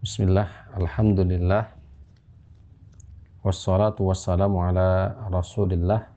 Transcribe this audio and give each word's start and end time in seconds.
Bismillah, 0.00 0.48
Alhamdulillah. 0.80 1.76
Wassalatu 3.44 4.08
wassalamu 4.08 4.64
ala 4.64 5.12
rasulillah 5.28 6.08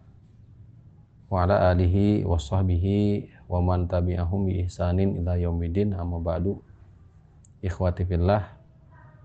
Wa 1.28 1.44
ala 1.44 1.68
alihi 1.68 2.24
wa 2.24 2.40
sahbihi 2.40 3.28
Wa 3.44 3.60
man 3.60 3.92
tabi'ahum 3.92 4.48
bi 4.48 4.64
ihsanin 4.64 5.20
ila 5.20 5.36
yaumidin 5.36 6.00
amma 6.00 6.16
ba'du. 6.24 6.64
Ikhwati 7.60 8.08
fillah 8.08 8.56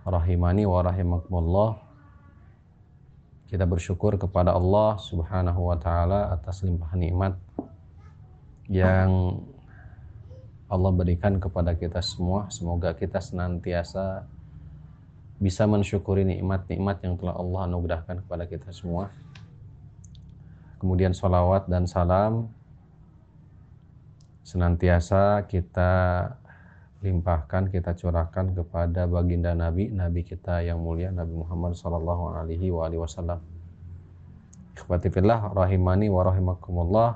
Rahimani 0.02 0.66
wa 0.66 0.82
rahimakumullah. 0.82 1.78
Kita 3.46 3.62
bersyukur 3.62 4.18
kepada 4.18 4.58
Allah 4.58 4.98
subhanahu 4.98 5.70
wa 5.70 5.78
ta'ala 5.78 6.34
atas 6.34 6.66
limpahan 6.66 6.98
nikmat 6.98 7.38
yang 8.66 9.38
Allah 10.66 10.90
berikan 10.90 11.38
kepada 11.38 11.78
kita 11.78 12.02
semua. 12.02 12.50
Semoga 12.50 12.90
kita 12.98 13.22
senantiasa 13.22 14.26
bisa 15.38 15.70
mensyukuri 15.70 16.26
nikmat-nikmat 16.26 16.98
yang 17.06 17.14
telah 17.14 17.38
Allah 17.38 17.70
anugerahkan 17.70 18.26
kepada 18.26 18.44
kita 18.50 18.74
semua. 18.74 19.10
Kemudian 20.82 21.14
salawat 21.14 21.66
dan 21.70 21.86
salam 21.86 22.50
senantiasa 24.42 25.46
kita 25.46 25.90
limpahkan, 26.98 27.70
kita 27.70 27.94
curahkan 27.94 28.50
kepada 28.58 29.06
baginda 29.06 29.54
Nabi, 29.54 29.86
Nabi 29.94 30.26
kita 30.26 30.66
yang 30.66 30.82
mulia, 30.82 31.14
Nabi 31.14 31.38
Muhammad 31.38 31.78
Sallallahu 31.78 32.34
Alaihi 32.34 32.74
Wasallam. 32.74 33.38
Ikhwatifillah, 34.74 35.54
rahimani 35.54 36.10
wa 36.10 36.22
rahimakumullah. 36.26 37.10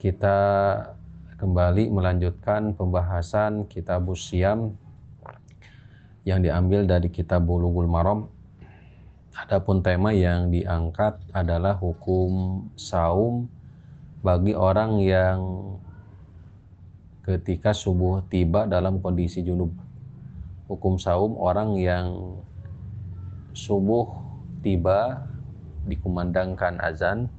Kita 0.00 0.38
kembali 1.36 1.90
melanjutkan 1.92 2.72
pembahasan 2.72 3.68
kitab 3.68 4.08
Siam 4.16 4.78
yang 6.28 6.44
diambil 6.44 6.84
dari 6.84 7.08
kitab 7.08 7.48
Bulughul 7.48 7.88
Maram. 7.88 8.28
Adapun 9.32 9.80
tema 9.80 10.12
yang 10.12 10.52
diangkat 10.52 11.16
adalah 11.32 11.80
hukum 11.80 12.62
saum 12.76 13.48
bagi 14.20 14.52
orang 14.52 15.00
yang 15.00 15.40
ketika 17.24 17.72
subuh 17.72 18.20
tiba 18.28 18.68
dalam 18.68 19.00
kondisi 19.00 19.40
junub. 19.40 19.72
Hukum 20.68 21.00
saum 21.00 21.32
orang 21.40 21.80
yang 21.80 22.36
subuh 23.56 24.12
tiba 24.60 25.24
dikumandangkan 25.88 26.76
azan 26.84 27.32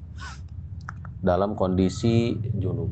dalam 1.22 1.54
kondisi 1.54 2.34
junub. 2.58 2.90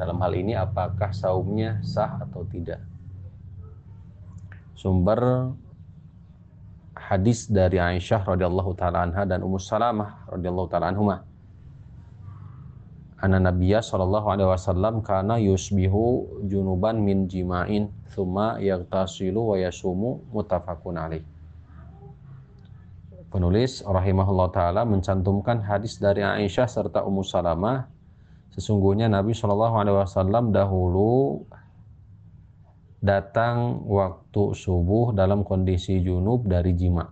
Dalam 0.00 0.16
hal 0.24 0.32
ini 0.32 0.56
apakah 0.56 1.12
saumnya 1.12 1.76
sah 1.84 2.24
atau 2.24 2.46
tidak? 2.48 2.95
Sumber 4.86 5.50
hadis 6.94 7.50
dari 7.50 7.82
Aisyah 7.82 8.22
radhiyallahu 8.22 8.78
taala 8.78 9.02
anha 9.02 9.26
dan 9.26 9.42
Ummu 9.42 9.58
Salamah 9.58 10.30
radhiyallahu 10.30 10.70
taala 10.70 10.94
anhuma. 10.94 11.26
Anna 13.18 13.42
Nabiya 13.42 13.82
sallallahu 13.82 14.30
alaihi 14.30 14.46
wasallam 14.46 15.02
kana 15.02 15.42
yusbihu 15.42 16.38
junuban 16.46 17.02
min 17.02 17.26
jima'in 17.26 17.90
thumma 18.14 18.62
yaghtasilu 18.62 19.34
wa 19.34 19.56
yasumu 19.58 20.22
muttafaqun 20.30 20.94
alaih. 20.94 21.26
Penulis 23.26 23.82
rahimahullah 23.82 24.54
taala 24.54 24.86
mencantumkan 24.86 25.66
hadis 25.66 25.98
dari 25.98 26.22
Aisyah 26.22 26.70
serta 26.70 27.02
Ummu 27.02 27.26
Salamah 27.26 27.90
sesungguhnya 28.54 29.10
Nabi 29.10 29.34
Shallallahu 29.34 29.82
alaihi 29.82 29.98
wasallam 29.98 30.54
dahulu 30.54 31.42
datang 33.06 33.86
waktu 33.86 34.50
subuh 34.58 35.14
dalam 35.14 35.46
kondisi 35.46 36.02
junub 36.02 36.42
dari 36.50 36.74
jima. 36.74 37.06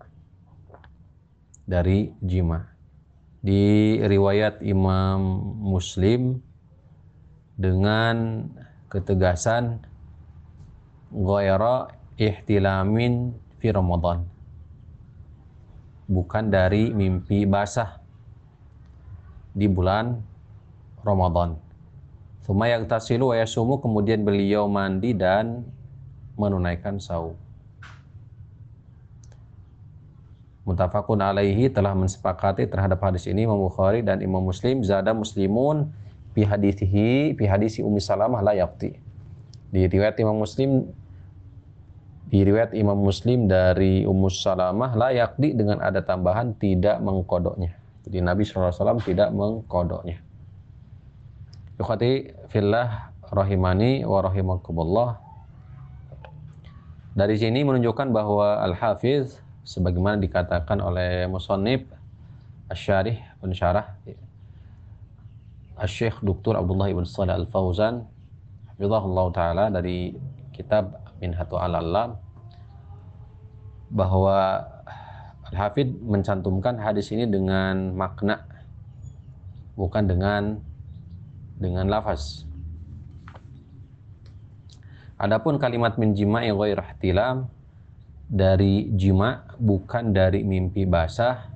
Dari 1.62 2.10
jima. 2.18 2.58
Di 3.38 3.96
riwayat 4.02 4.58
Imam 4.66 5.22
Muslim 5.62 6.42
dengan 7.54 8.44
ketegasan 8.90 9.78
ghaira 11.14 11.94
ihtilamin 12.18 13.30
fi 13.62 13.70
Ramadan. 13.70 14.26
Bukan 16.10 16.50
dari 16.50 16.90
mimpi 16.90 17.46
basah 17.46 18.02
di 19.54 19.70
bulan 19.70 20.18
Ramadan. 21.06 21.56
Suma 22.44 22.68
yang 22.68 22.84
tasilu 22.84 23.32
wa 23.32 23.40
yasumu 23.40 23.80
kemudian 23.80 24.20
beliau 24.20 24.68
mandi 24.68 25.16
dan 25.16 25.64
menunaikan 26.34 26.98
saum. 26.98 27.34
Mutafakun 30.64 31.20
alaihi 31.20 31.68
telah 31.68 31.92
mensepakati 31.92 32.64
terhadap 32.64 32.96
hadis 33.04 33.28
ini 33.28 33.44
Imam 33.44 33.60
Bukhari 33.60 34.00
dan 34.00 34.24
Imam 34.24 34.40
Muslim 34.40 34.80
zada 34.80 35.12
muslimun 35.12 35.92
fi 36.32 36.40
hadisihi 36.40 37.36
fi 37.36 37.44
hadisi 37.44 37.84
Ummi 37.84 38.00
Salamah 38.00 38.40
la 38.40 38.56
yaqti. 38.56 38.96
Di 39.68 39.84
riwayat 39.84 40.16
Imam 40.24 40.40
Muslim 40.40 40.88
di 42.32 42.40
riwayat 42.40 42.72
Imam 42.72 42.96
Muslim 42.96 43.44
dari 43.44 44.08
Ummu 44.08 44.32
Salamah 44.32 44.96
la 44.96 45.12
yaqdi 45.12 45.52
dengan 45.52 45.84
ada 45.84 46.00
tambahan 46.00 46.56
tidak 46.56 46.96
mengkodoknya. 47.04 47.76
Jadi 48.08 48.18
Nabi 48.24 48.44
SAW 48.44 49.00
tidak 49.04 49.32
mengkodoknya. 49.36 50.20
Ikhwati 51.76 52.32
fillah 52.48 53.12
rahimani 53.28 54.04
wa 54.08 54.24
rahimakumullah. 54.24 55.23
Dari 57.14 57.38
sini 57.38 57.62
menunjukkan 57.62 58.10
bahwa 58.10 58.58
Al-Hafiz 58.58 59.38
sebagaimana 59.62 60.18
dikatakan 60.18 60.82
oleh 60.82 61.30
Musannif 61.30 61.86
Asy-Syarih 62.66 63.22
pensyarah 63.38 63.86
Asy-Syaikh 65.78 66.26
Dr. 66.26 66.58
Abdullah 66.58 66.90
Ibn 66.90 67.06
Shalih 67.06 67.38
Al-Fauzan 67.38 68.02
hafizahullah 68.74 69.26
taala 69.30 69.64
dari 69.70 70.18
kitab 70.50 70.98
Minhatu 71.22 71.54
Al-Alam 71.54 72.18
bahwa 73.94 74.66
Al-Hafidh 75.54 75.94
mencantumkan 76.02 76.82
hadis 76.82 77.14
ini 77.14 77.30
dengan 77.30 77.94
makna 77.94 78.42
bukan 79.78 80.02
dengan 80.10 80.58
dengan 81.62 81.86
lafaz. 81.86 82.42
Adapun 85.14 85.62
kalimat 85.62 85.94
min 85.94 86.10
jima'i 86.10 86.50
ghair 86.50 86.82
ihtilam 86.82 87.46
dari 88.26 88.90
jima 88.98 89.46
bukan 89.62 90.10
dari 90.10 90.42
mimpi 90.42 90.82
basah. 90.82 91.54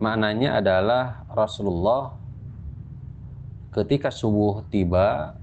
Maknanya 0.00 0.64
adalah 0.64 1.28
Rasulullah 1.28 2.16
ketika 3.76 4.08
subuh 4.08 4.64
tiba 4.72 5.36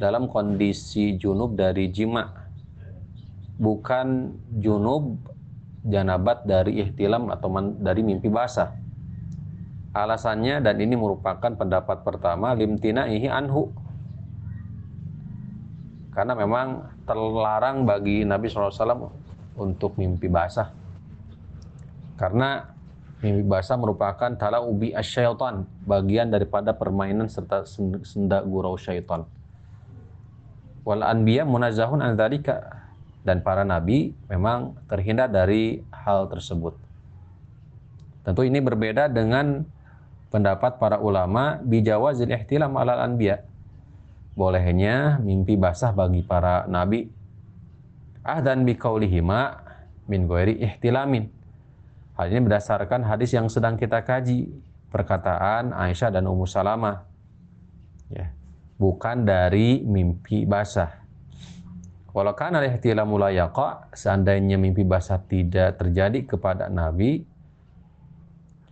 dalam 0.00 0.32
kondisi 0.32 1.12
junub 1.20 1.52
dari 1.52 1.92
jima. 1.92 2.48
Bukan 3.54 4.34
junub 4.58 5.20
janabat 5.84 6.48
dari 6.48 6.80
ihtilam 6.80 7.28
atau 7.28 7.52
dari 7.78 8.00
mimpi 8.00 8.32
basah. 8.32 8.72
Alasannya 9.94 10.58
dan 10.64 10.80
ini 10.80 10.96
merupakan 10.98 11.52
pendapat 11.54 12.02
pertama 12.02 12.56
limtina 12.56 13.06
ihi 13.06 13.28
anhu. 13.28 13.83
Karena 16.14 16.32
memang 16.38 16.94
terlarang 17.04 17.82
bagi 17.82 18.22
Nabi 18.22 18.46
SAW 18.46 19.10
untuk 19.58 19.98
mimpi 19.98 20.30
basah. 20.30 20.70
Karena 22.14 22.70
mimpi 23.18 23.42
basah 23.42 23.74
merupakan 23.74 24.30
tala 24.38 24.62
ubi 24.62 24.94
asyaitan, 24.94 25.66
bagian 25.82 26.30
daripada 26.30 26.70
permainan 26.70 27.26
serta 27.26 27.66
senda 28.06 28.40
gurau 28.46 28.78
syaitan. 28.78 29.26
Wal 30.86 31.02
anbiya 31.02 31.42
munazahun 31.42 31.98
an 31.98 32.14
dan 33.24 33.40
para 33.40 33.64
nabi 33.64 34.12
memang 34.28 34.76
terhindar 34.84 35.32
dari 35.32 35.80
hal 35.88 36.28
tersebut. 36.28 36.76
Tentu 38.20 38.44
ini 38.44 38.60
berbeda 38.60 39.08
dengan 39.08 39.64
pendapat 40.28 40.76
para 40.76 41.00
ulama 41.00 41.56
bijawazil 41.64 42.28
ihtilam 42.28 42.76
alal 42.76 43.00
anbiya. 43.00 43.40
Bolehnya 44.34 45.22
mimpi 45.22 45.54
basah 45.54 45.94
bagi 45.94 46.26
para 46.26 46.66
nabi. 46.66 47.06
Ahdan 48.26 48.66
biqaulihima 48.66 49.62
min 50.10 50.26
ghairi 50.26 50.58
ihtilamin. 50.58 51.30
Hal 52.14 52.30
ini 52.30 52.46
berdasarkan 52.46 53.02
hadis 53.06 53.34
yang 53.34 53.50
sedang 53.50 53.74
kita 53.74 54.02
kaji, 54.02 54.46
perkataan 54.90 55.74
Aisyah 55.74 56.14
dan 56.14 56.30
Ummu 56.30 56.46
Salamah. 56.46 57.02
Ya, 58.10 58.30
bukan 58.78 59.26
dari 59.26 59.82
mimpi 59.82 60.46
basah. 60.46 61.02
Walau 62.14 62.38
kana 62.38 62.62
ihtilamu 62.62 63.18
la 63.18 63.34
seandainya 63.90 64.54
mimpi 64.54 64.86
basah 64.86 65.18
tidak 65.26 65.82
terjadi 65.82 66.22
kepada 66.22 66.70
Nabi, 66.70 67.26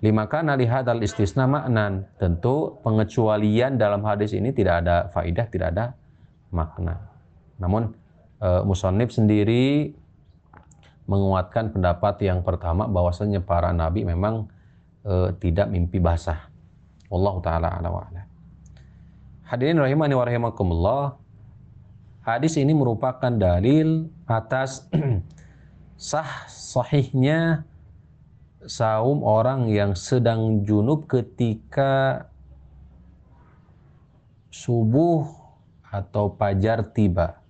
Lima 0.03 0.27
kana 0.27 0.59
lihadal 0.59 0.99
istisna 0.99 1.47
maknan. 1.47 2.11
Tentu 2.19 2.83
pengecualian 2.83 3.79
dalam 3.79 4.03
hadis 4.03 4.35
ini 4.35 4.51
tidak 4.51 4.83
ada 4.83 5.07
faidah, 5.15 5.47
tidak 5.47 5.69
ada 5.79 5.95
makna. 6.51 6.99
Namun 7.63 7.95
e, 8.43 8.49
Musonib 8.67 9.15
sendiri 9.15 9.95
menguatkan 11.07 11.71
pendapat 11.71 12.19
yang 12.27 12.43
pertama 12.43 12.91
bahwasanya 12.91 13.47
para 13.47 13.71
nabi 13.71 14.03
memang 14.03 14.51
e, 15.07 15.39
tidak 15.39 15.71
mimpi 15.71 16.03
basah. 16.03 16.51
Allah 17.07 17.35
taala 17.39 17.69
ala 17.71 17.89
wa 17.95 18.03
ala. 18.03 18.23
Hadirin 19.47 19.79
rahimani 19.79 20.19
wa 20.19 20.25
rahimakumullah. 20.27 21.03
Hadis 22.27 22.59
ini 22.59 22.75
merupakan 22.75 23.31
dalil 23.31 24.11
atas 24.27 24.83
sah 26.11 26.51
sahihnya 26.51 27.63
saum 28.67 29.23
orang 29.27 29.71
yang 29.71 29.99
sedang 29.99 30.63
junub 30.63 31.07
ketika 31.11 32.27
subuh 34.53 35.27
atau 35.89 36.33
pajar 36.33 36.87
tiba. 36.95 37.41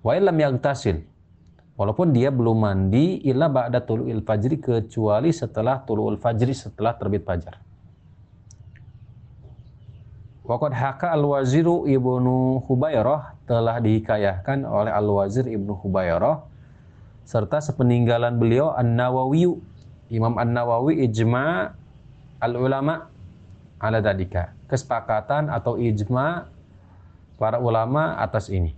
Wa 0.00 0.18
illam 0.18 0.38
yagtasil. 0.38 1.02
Walaupun 1.72 2.12
dia 2.12 2.28
belum 2.28 2.62
mandi 2.62 3.24
illa 3.24 3.48
ba'da 3.48 3.80
tulu'il 3.80 4.20
fajri 4.22 4.60
kecuali 4.60 5.32
setelah 5.32 5.82
tulu'ul 5.82 6.20
fajri 6.20 6.52
setelah 6.52 6.94
terbit 6.94 7.24
fajar. 7.24 7.58
Waqad 10.42 10.74
haka 10.74 11.14
al-waziru 11.14 11.86
ibnu 11.86 12.66
Hubairah 12.66 13.38
telah 13.46 13.78
dihikayahkan 13.78 14.66
oleh 14.66 14.90
al-wazir 14.90 15.46
ibnu 15.46 15.78
Hubairah 15.78 16.42
serta 17.22 17.62
sepeninggalan 17.62 18.36
beliau 18.42 18.74
An-Nawawi 18.74 19.54
Imam 20.12 20.36
An-Nawawi 20.36 21.08
ijma 21.08 21.72
al-ulama 22.36 23.08
ala 23.80 23.98
dalika. 24.04 24.52
Kesepakatan 24.68 25.48
atau 25.48 25.80
ijma 25.80 26.52
para 27.40 27.56
ulama 27.56 28.20
atas 28.20 28.52
ini. 28.52 28.76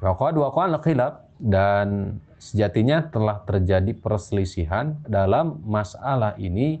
Waqad 0.00 0.36
waqal 0.40 0.80
khilaf 0.80 1.28
dan 1.36 2.18
sejatinya 2.40 3.12
telah 3.12 3.44
terjadi 3.44 3.92
perselisihan 3.96 4.96
dalam 5.04 5.60
masalah 5.64 6.36
ini 6.40 6.80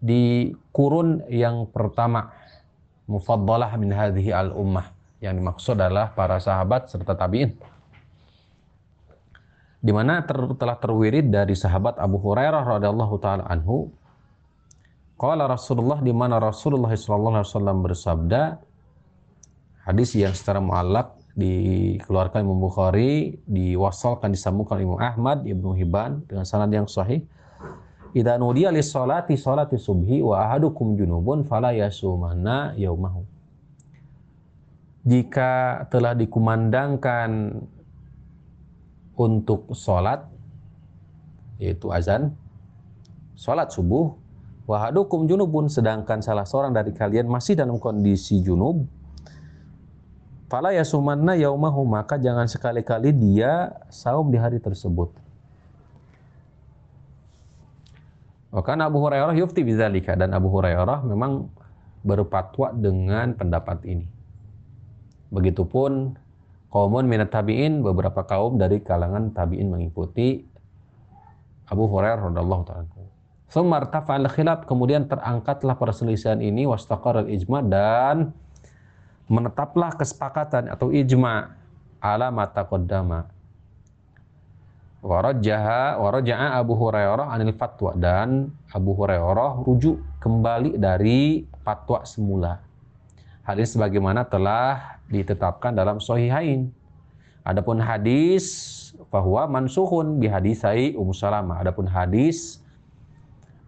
di 0.00 0.52
kurun 0.72 1.24
yang 1.32 1.68
pertama 1.68 2.32
mufaddalah 3.08 3.72
min 3.80 3.92
hadhihi 3.92 4.32
al-ummah 4.32 4.92
yang 5.24 5.40
dimaksud 5.40 5.80
adalah 5.80 6.12
para 6.12 6.36
sahabat 6.36 6.92
serta 6.92 7.16
tabi'in 7.16 7.56
di 9.84 9.92
mana 9.92 10.24
ter, 10.24 10.40
telah 10.56 10.80
terwirid 10.80 11.28
dari 11.28 11.52
sahabat 11.52 12.00
Abu 12.00 12.16
Hurairah 12.16 12.64
radhiyallahu 12.64 13.14
taala 13.20 13.44
anhu 13.52 13.92
qala 15.20 15.44
Rasulullah 15.44 16.00
di 16.00 16.08
mana 16.16 16.40
Rasulullah 16.40 16.88
sallallahu 16.88 17.44
alaihi 17.44 17.52
wasallam 17.52 17.78
bersabda 17.84 18.42
hadis 19.84 20.16
yang 20.16 20.32
secara 20.32 20.64
muallak 20.64 21.12
dikeluarkan 21.34 22.46
Imam 22.46 22.62
Bukhari, 22.62 23.36
diwasalkan 23.44 24.30
disambungkan 24.30 24.78
Imam 24.80 25.02
Ahmad, 25.02 25.42
Ibnu 25.44 25.74
Hibban 25.74 26.22
dengan 26.30 26.46
sanad 26.46 26.70
yang 26.70 26.86
sahih. 26.86 27.26
Idza 28.14 28.38
nudiya 28.38 28.70
lis 28.70 28.94
salati 28.94 29.34
salati 29.34 29.74
subhi 29.74 30.22
wa 30.22 30.46
ahadukum 30.46 30.94
junubun 30.94 31.42
fala 31.42 31.74
yasumanna 31.74 32.78
yaumahu. 32.78 33.26
Jika 35.04 35.84
telah 35.90 36.14
dikumandangkan 36.14 37.60
untuk 39.14 39.70
sholat 39.74 40.26
yaitu 41.62 41.90
azan 41.94 42.34
sholat 43.38 43.70
subuh. 43.70 44.14
Wahadukum 44.64 45.28
junubun 45.28 45.68
sedangkan 45.68 46.24
salah 46.24 46.48
seorang 46.48 46.72
dari 46.72 46.96
kalian 46.96 47.28
masih 47.28 47.52
dalam 47.52 47.76
kondisi 47.76 48.40
junub. 48.40 48.88
Fala 50.48 50.72
yasumanna 50.72 51.36
yaumahu 51.36 51.84
maka 51.84 52.16
jangan 52.16 52.48
sekali-kali 52.48 53.12
dia 53.12 53.76
saum 53.92 54.32
di 54.32 54.40
hari 54.40 54.56
tersebut. 54.64 55.12
Bahkan 58.56 58.78
Abu 58.86 59.04
Hurairah 59.04 59.36
yufti 59.36 59.66
bidzalika 59.66 60.16
dan 60.16 60.32
Abu 60.32 60.48
Hurairah 60.48 61.04
memang 61.04 61.52
berfatwa 62.06 62.72
dengan 62.72 63.36
pendapat 63.36 63.82
ini. 63.84 64.06
Begitupun 65.28 66.14
kaumun 66.74 67.06
minat 67.06 67.30
tabi'in 67.30 67.86
beberapa 67.86 68.26
kaum 68.26 68.58
dari 68.58 68.82
kalangan 68.82 69.30
tabi'in 69.30 69.70
mengikuti 69.70 70.42
Abu 71.70 71.86
Hurairah 71.86 72.34
radhiyallahu 72.34 72.62
taala. 72.66 72.90
Sumartafa'al 73.46 74.26
khilaf 74.26 74.66
kemudian 74.66 75.06
terangkatlah 75.06 75.78
perselisihan 75.78 76.42
ini 76.42 76.66
wastaqar 76.66 77.30
ijma 77.30 77.62
dan 77.62 78.34
menetaplah 79.30 79.94
kesepakatan 79.94 80.66
atau 80.66 80.90
ijma 80.90 81.54
ala 82.02 82.34
mata 82.34 82.66
qaddama. 82.66 83.30
Warajaha 85.04 86.02
waraja'a 86.02 86.58
Abu 86.58 86.74
Hurairah 86.74 87.30
anil 87.30 87.54
fatwa 87.54 87.94
dan 87.94 88.50
Abu 88.74 88.98
Hurairah 88.98 89.62
rujuk 89.62 90.02
kembali 90.18 90.74
dari 90.74 91.46
fatwa 91.62 92.02
semula. 92.02 92.63
Hadis 93.44 93.76
sebagaimana 93.76 94.24
telah 94.24 94.96
ditetapkan 95.12 95.76
dalam 95.76 96.00
Sahihain. 96.00 96.72
Adapun 97.44 97.76
hadis 97.76 98.80
bahwa 99.12 99.44
mansuhun 99.44 100.16
bi 100.16 100.32
hadisai 100.32 100.96
Ummu 100.96 101.12
Salamah. 101.12 101.60
Adapun 101.60 101.84
hadis 101.84 102.64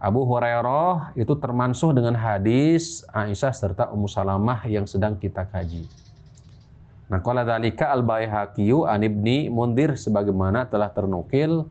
Abu 0.00 0.24
Hurairah 0.24 1.12
itu 1.16 1.32
termansuh 1.36 1.92
dengan 1.92 2.16
hadis 2.16 3.04
Aisyah 3.12 3.52
serta 3.52 3.84
Ummu 3.92 4.08
Salamah 4.08 4.64
yang 4.64 4.88
sedang 4.88 5.16
kita 5.16 5.44
kaji. 5.44 5.84
Nah, 7.06 7.20
qala 7.22 7.46
dzalika 7.46 7.92
al-Baihaqi 7.92 8.72
an 8.84 9.00
Ibni 9.04 9.46
Mundir 9.52 9.94
sebagaimana 9.94 10.66
telah 10.66 10.90
ternukil 10.92 11.64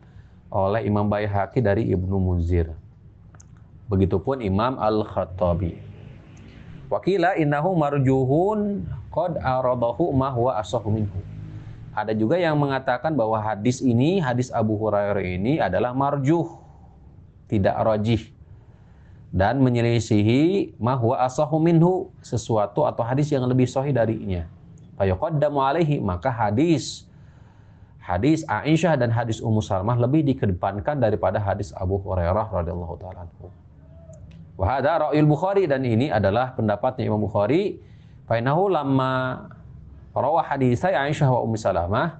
oleh 0.49 0.81
Imam 0.87 1.05
Baihaqi 1.05 1.59
dari 1.61 1.91
Ibnu 1.91 2.17
Munzir. 2.17 2.71
Begitupun 3.91 4.41
Imam 4.41 4.79
Al-Khattabi. 4.81 5.84
Wakila 6.85 7.33
innahu 7.35 7.73
marjuhun 7.73 8.85
qad 9.09 9.41
aradahu 9.41 10.13
ma 10.13 10.29
huwa 10.29 10.61
minhu. 10.93 11.19
Ada 11.95 12.11
juga 12.11 12.35
yang 12.35 12.59
mengatakan 12.59 13.15
bahwa 13.15 13.39
hadis 13.39 13.79
ini, 13.79 14.19
hadis 14.19 14.51
Abu 14.51 14.75
Hurairah 14.75 15.23
ini 15.23 15.63
adalah 15.63 15.95
marjuh, 15.95 16.43
tidak 17.47 17.73
rajih 17.79 18.35
dan 19.31 19.63
menyelisihi 19.63 20.75
ma 20.75 20.99
huwa 20.99 21.23
asahu 21.23 21.55
minhu, 21.59 22.11
sesuatu 22.19 22.83
atau 22.83 23.03
hadis 23.03 23.31
yang 23.31 23.47
lebih 23.47 23.65
sahih 23.67 23.95
darinya. 23.95 24.43
Fayaqaddamu 24.99 25.59
alaihi, 25.59 25.99
maka 26.03 26.31
hadis 26.31 27.07
hadis 27.99 28.43
Aisyah 28.47 28.99
dan 28.99 29.09
hadis 29.09 29.41
Ummu 29.41 29.59
Salmah 29.59 29.97
lebih 29.97 30.23
dikedepankan 30.23 31.01
daripada 31.01 31.41
hadis 31.41 31.73
Abu 31.75 31.99
Hurairah 31.99 32.47
radhiyallahu 32.53 32.95
taala 33.01 33.27
anhu. 33.27 33.49
Wa 34.55 34.79
hadza 34.79 35.11
Bukhari 35.27 35.67
dan 35.67 35.83
ini 35.83 36.07
adalah 36.07 36.55
pendapatnya 36.55 37.11
Imam 37.11 37.19
Bukhari 37.19 37.79
Fainahu 38.25 38.73
lama 38.73 39.45
rawah 40.15 40.41
hadis 40.41 40.81
Aisyah 40.81 41.29
wa 41.29 41.45
Ummi 41.45 41.61
Salamah 41.61 42.17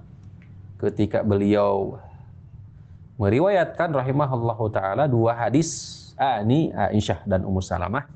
ketika 0.78 1.24
beliau 1.24 1.98
meriwayatkan 3.18 3.90
rahimahullahu 3.90 4.70
taala 4.70 5.08
dua 5.10 5.34
hadis 5.34 5.96
ani 6.14 6.70
Aisyah 6.70 7.26
dan 7.26 7.42
Ummu 7.42 7.58
Salamah. 7.58 8.06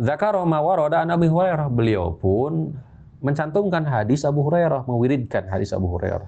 Zakar 0.00 0.34
ma 0.48 0.58
warada 0.58 1.04
an 1.04 1.12
Abi 1.12 1.30
Hurairah 1.30 1.70
beliau 1.70 2.16
pun 2.16 2.74
mencantumkan 3.22 3.86
hadis 3.86 4.26
Abu 4.26 4.42
Hurairah, 4.42 4.88
mewiridkan 4.90 5.46
hadis 5.46 5.70
Abu 5.70 5.86
Hurairah. 5.92 6.26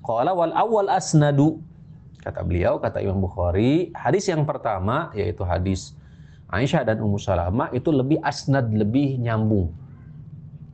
Qala 0.00 0.32
wal 0.32 0.54
awal 0.56 0.88
asnadu 0.88 1.60
kata 2.20 2.40
beliau 2.44 2.76
kata 2.76 3.00
Imam 3.00 3.20
Bukhari 3.24 3.92
hadis 3.96 4.28
yang 4.28 4.44
pertama 4.44 5.08
yaitu 5.16 5.44
hadis 5.44 5.96
Aisyah 6.50 6.82
dan 6.82 6.98
Ummu 6.98 7.22
Salamah 7.22 7.70
itu 7.70 7.94
lebih 7.94 8.18
asnad, 8.26 8.74
lebih 8.74 9.22
nyambung. 9.22 9.70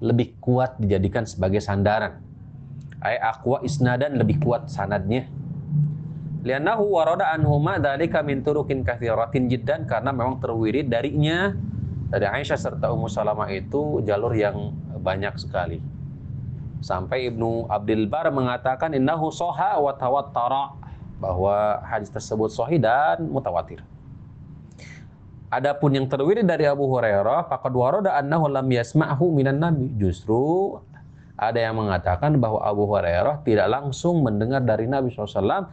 Lebih 0.00 0.40
kuat 0.40 0.80
dijadikan 0.80 1.28
sebagai 1.28 1.60
sandaran. 1.60 2.24
Ay 3.04 3.20
aqwa 3.20 3.60
isnadan 3.60 4.16
lebih 4.16 4.40
kuat 4.40 4.72
sanadnya. 4.72 5.28
Lianahu 6.48 6.96
warada 6.96 7.28
anhuma 7.28 7.76
dzalika 7.76 8.24
min 8.24 8.40
turukin 8.40 8.80
katsiratin 8.80 9.52
jiddan 9.52 9.84
karena 9.84 10.16
memang 10.16 10.40
terwirid 10.40 10.88
darinya 10.88 11.52
dari 12.08 12.24
Aisyah 12.24 12.56
serta 12.56 12.88
Ummu 12.88 13.12
Salamah 13.12 13.52
itu 13.52 14.00
jalur 14.00 14.32
yang 14.32 14.72
banyak 14.96 15.36
sekali. 15.36 15.84
Sampai 16.80 17.28
Ibnu 17.28 17.68
Abdul 17.68 18.08
Bar 18.08 18.32
mengatakan 18.32 18.96
innahu 18.96 19.28
soha 19.28 19.76
wa 19.76 19.92
tawattara 19.92 20.85
bahwa 21.16 21.80
hadis 21.84 22.12
tersebut 22.12 22.52
sahih 22.52 22.80
dan 22.80 23.24
mutawatir. 23.28 23.80
Adapun 25.46 25.94
yang 25.94 26.10
terwiri 26.10 26.42
dari 26.42 26.66
Abu 26.66 26.90
Hurairah, 26.90 27.46
faqad 27.46 27.72
warada 27.72 28.18
annahu 28.18 28.50
lam 28.50 28.66
yasma'hu 28.66 29.30
minan 29.30 29.62
nabi. 29.62 29.88
Justru 29.96 30.74
ada 31.38 31.56
yang 31.56 31.78
mengatakan 31.78 32.36
bahwa 32.36 32.60
Abu 32.66 32.84
Hurairah 32.84 33.46
tidak 33.46 33.68
langsung 33.70 34.26
mendengar 34.26 34.60
dari 34.64 34.90
Nabi 34.90 35.14
SAW, 35.14 35.70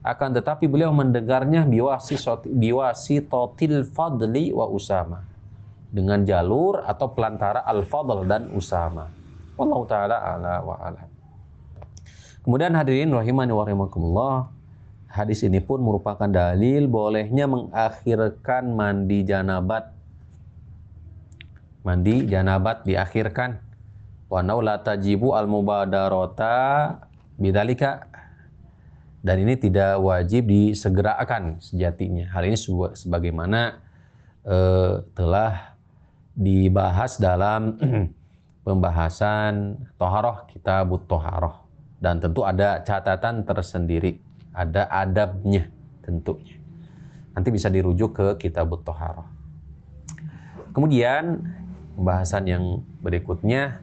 akan 0.00 0.28
tetapi 0.32 0.64
beliau 0.64 0.96
mendengarnya 0.96 1.68
biwasi 1.68 2.16
biwasi 2.48 3.28
totil 3.28 3.84
fadli 3.84 4.48
wa 4.56 4.64
usama. 4.72 5.20
dengan 5.90 6.22
jalur 6.22 6.86
atau 6.86 7.10
pelantara 7.10 7.66
Al-Fadl 7.66 8.22
dan 8.30 8.46
Usama. 8.54 9.10
Wallahu 9.58 9.84
taala 9.90 10.22
ala 10.22 10.62
wa 10.62 10.78
ala. 10.78 11.02
Kemudian 12.46 12.72
hadirin 12.72 13.12
rahimani 13.12 13.52
wa 13.52 13.62
rahimakumullah, 13.66 14.34
hadis 15.10 15.42
ini 15.42 15.58
pun 15.58 15.82
merupakan 15.82 16.30
dalil 16.30 16.86
bolehnya 16.86 17.50
mengakhirkan 17.50 18.70
mandi 18.70 19.26
janabat. 19.26 19.90
Mandi 21.82 22.30
janabat 22.30 22.86
diakhirkan. 22.86 23.58
Wa 24.30 24.46
la 24.46 24.78
tajibu 24.78 25.34
al 25.34 25.50
mubadarata 25.50 26.94
bidzalika 27.34 28.06
dan 29.20 29.36
ini 29.42 29.58
tidak 29.58 29.98
wajib 30.00 30.46
disegerakan 30.48 31.58
sejatinya. 31.58 32.30
Hal 32.30 32.46
ini 32.46 32.56
sebagaimana 32.94 33.82
eh, 34.46 35.02
telah 35.12 35.76
dibahas 36.38 37.20
dalam 37.20 37.76
pembahasan 38.66 39.76
toharoh 39.98 40.46
kita 40.48 40.86
toharoh 41.04 41.60
dan 42.00 42.16
tentu 42.16 42.48
ada 42.48 42.80
catatan 42.80 43.44
tersendiri, 43.44 44.16
ada 44.54 44.86
adabnya 44.90 45.70
tentunya. 46.02 46.58
Nanti 47.34 47.48
bisa 47.54 47.70
dirujuk 47.70 48.16
ke 48.16 48.26
kitab 48.46 48.74
toharoh. 48.82 49.26
Kemudian 50.70 51.42
pembahasan 51.98 52.46
yang 52.46 52.64
berikutnya 53.02 53.82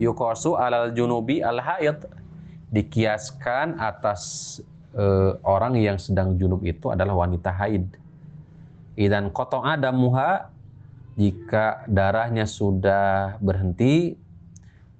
yukosu 0.00 0.56
alal 0.56 0.92
junubi 0.92 1.44
al 1.44 1.60
haid 1.60 2.04
dikiaskan 2.74 3.78
atas 3.78 4.58
uh, 4.96 5.38
orang 5.46 5.78
yang 5.78 6.00
sedang 6.00 6.34
junub 6.34 6.64
itu 6.66 6.90
adalah 6.90 7.14
wanita 7.26 7.54
haid. 7.54 7.86
Idan 8.98 9.30
kotong 9.30 9.66
ada 9.66 9.90
muha 9.90 10.50
jika 11.14 11.86
darahnya 11.86 12.46
sudah 12.46 13.38
berhenti 13.38 14.18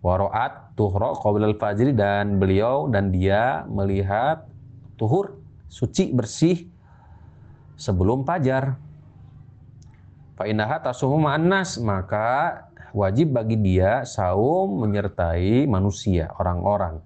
waroat 0.02 0.76
tuhro 0.78 1.18
qablal 1.18 1.58
fajri 1.58 1.90
dan 1.90 2.38
beliau 2.38 2.86
dan 2.90 3.10
dia 3.10 3.66
melihat 3.66 4.46
tuhur 4.94 5.38
suci 5.66 6.10
bersih 6.14 6.66
sebelum 7.74 8.22
fajar. 8.22 8.78
Fa 10.34 10.50
innaha 10.50 10.82
tasumu 10.82 11.22
ma'annas 11.22 11.78
maka 11.78 12.66
wajib 12.90 13.34
bagi 13.34 13.54
dia 13.58 14.02
saum 14.02 14.82
menyertai 14.82 15.66
manusia, 15.66 16.30
orang-orang 16.38 17.02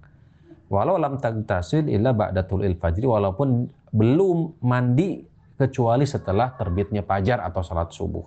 walau 0.69 0.95
lam 1.01 1.17
tagtasil 1.17 1.89
illa 1.89 2.13
ba'datul 2.13 2.63
fajri 2.77 3.09
walaupun 3.09 3.67
belum 3.89 4.61
mandi 4.61 5.25
kecuali 5.57 6.05
setelah 6.05 6.55
terbitnya 6.55 7.03
fajar 7.03 7.41
atau 7.41 7.65
salat 7.65 7.89
subuh. 7.91 8.23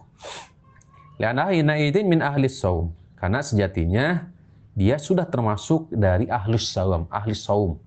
Lianah 1.22 1.54
idin 1.54 2.10
min 2.10 2.20
ahli 2.20 2.50
saum. 2.50 2.90
Karena 3.16 3.38
sejatinya 3.38 4.26
dia 4.74 4.98
sudah 4.98 5.24
termasuk 5.30 5.86
dari 5.94 6.26
ahli 6.26 6.58
saum, 6.58 7.06
ahli 7.08 7.32
saum, 7.32 7.78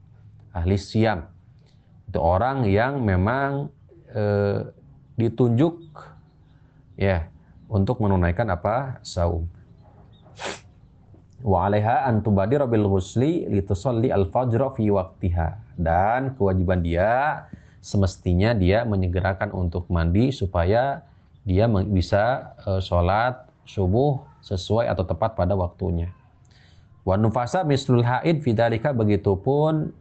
ahli 0.55 0.79
siam. 0.79 1.27
Itu 2.15 2.24
orang 2.24 2.63
yang 2.63 3.03
memang 3.03 3.67
e, 4.07 4.24
ditunjuk 5.19 5.84
ya 6.95 7.27
untuk 7.67 8.00
menunaikan 8.00 8.48
apa? 8.55 9.03
saum 9.03 9.51
wa 11.43 11.67
'alaiha 11.67 12.07
tubadira 12.24 12.63
bil 12.63 12.88
ghusli 12.88 13.51
litusalli 13.51 14.15
al-fajr 14.15 14.63
fi 14.79 14.88
waqtiha 14.88 15.75
dan 15.75 16.39
kewajiban 16.39 16.79
dia 16.79 17.43
semestinya 17.84 18.55
dia 18.55 18.88
menyegerakan 18.88 19.51
untuk 19.51 19.86
mandi 19.91 20.31
supaya 20.31 21.03
dia 21.43 21.67
bisa 21.67 22.55
uh, 22.63 22.79
sholat 22.79 23.43
subuh 23.67 24.24
sesuai 24.39 24.88
atau 24.88 25.03
tepat 25.03 25.36
pada 25.36 25.53
waktunya. 25.53 26.10
Wa 27.03 27.19
nufasa 27.19 27.62
mislul 27.62 28.01
haid 28.01 28.41
fidalika 28.41 28.89
begitupun 28.89 29.93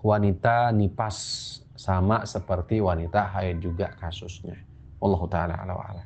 wanita 0.00 0.72
nipas 0.76 1.16
sama 1.76 2.24
seperti 2.24 2.80
wanita 2.80 3.36
haid 3.36 3.60
juga 3.60 3.92
kasusnya. 4.00 4.56
Allah 4.96 5.22
taala 5.28 5.54
ala 5.60 6.02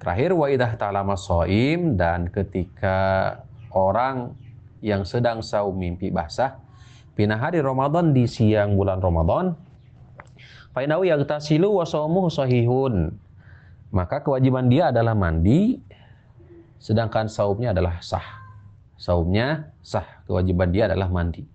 Terakhir 0.00 0.36
wa 0.36 0.50
idah 0.50 0.72
ta'lama 0.74 1.14
soim 1.16 1.96
dan 1.96 2.28
ketika 2.28 3.30
orang 3.72 4.36
yang 4.84 5.06
sedang 5.06 5.40
saum 5.40 5.78
mimpi 5.80 6.12
basah 6.12 6.60
pinah 7.16 7.40
hari 7.40 7.64
Ramadan 7.64 8.12
di 8.12 8.28
siang 8.28 8.76
bulan 8.76 9.00
Ramadan 9.00 9.54
fainahu 10.76 11.08
yagtasilu 11.08 11.80
wa 11.80 11.86
saumuhu 11.86 12.28
sahihun. 12.28 13.16
Maka 13.94 14.26
kewajiban 14.26 14.66
dia 14.66 14.90
adalah 14.90 15.14
mandi 15.14 15.78
sedangkan 16.82 17.30
saumnya 17.30 17.70
adalah 17.70 18.02
sah. 18.02 18.42
Saumnya 18.98 19.70
sah 19.80 20.26
kewajiban 20.26 20.74
dia 20.74 20.90
adalah 20.90 21.06
mandi 21.08 21.53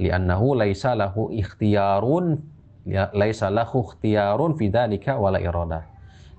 li'annahu 0.00 0.58
laisa 0.58 0.98
lahu 0.98 1.30
ikhtiyarun 1.30 2.40
ya, 2.86 3.10
laisa 3.14 3.50
lahu 3.50 3.86
ikhtiyarun 3.86 4.58
fi 4.58 4.70
dzalika 4.70 5.16
wala 5.16 5.38
irada 5.38 5.86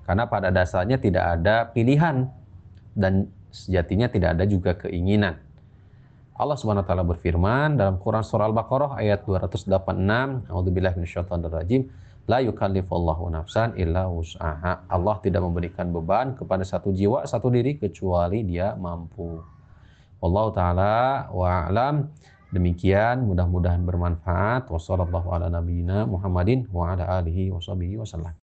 karena 0.06 0.24
pada 0.30 0.54
dasarnya 0.54 1.02
tidak 1.02 1.24
ada 1.38 1.66
pilihan 1.74 2.30
dan 2.94 3.26
sejatinya 3.50 4.06
tidak 4.06 4.38
ada 4.38 4.44
juga 4.46 4.78
keinginan. 4.78 5.40
Allah 6.36 6.54
Subhanahu 6.54 6.84
wa 6.84 6.88
taala 6.88 7.04
berfirman 7.04 7.80
dalam 7.80 7.96
Quran 7.96 8.20
surah 8.20 8.46
Al-Baqarah 8.52 9.00
ayat 9.00 9.24
286, 9.24 10.52
A'udzubillahi 10.52 10.94
minasyaitonirrajim, 11.00 11.88
la 12.28 12.44
yukallifullahu 12.44 13.32
nafsan 13.32 13.72
illa 13.80 14.04
wus'aha. 14.04 14.84
Allah 14.86 15.16
tidak 15.24 15.40
memberikan 15.42 15.88
beban 15.96 16.36
kepada 16.36 16.60
satu 16.62 16.92
jiwa, 16.92 17.24
satu 17.24 17.48
diri 17.48 17.80
kecuali 17.80 18.44
dia 18.44 18.76
mampu. 18.76 19.40
Allah 20.20 20.46
taala 20.52 20.94
wa 21.32 21.48
alam. 21.66 22.12
Demikian 22.54 23.26
mudah-mudahan 23.26 23.82
bermanfaat. 23.82 24.70
Wassallallahu 24.70 25.34
ala 25.34 25.50
nabiyyina 25.50 26.06